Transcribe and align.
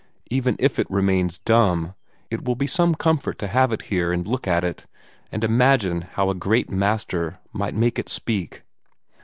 Even 0.31 0.55
if 0.57 0.79
it 0.79 0.89
remains 0.89 1.37
dumb, 1.37 1.93
it 2.31 2.43
will 2.43 2.55
be 2.55 2.65
some 2.65 2.95
comfort 2.95 3.37
to 3.37 3.47
have 3.47 3.71
it 3.71 3.83
here 3.93 4.11
and 4.11 4.25
look 4.25 4.47
at 4.47 4.63
it, 4.63 4.87
and 5.31 5.43
imagine 5.43 6.01
how 6.13 6.31
a 6.31 6.33
great 6.33 6.71
master 6.71 7.37
might 7.53 7.75
make 7.75 7.99
it 7.99 8.09
speak. 8.09 8.63